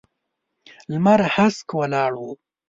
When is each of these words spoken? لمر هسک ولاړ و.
لمر 0.91 1.21
هسک 1.33 1.67
ولاړ 1.79 2.11
و. 2.19 2.25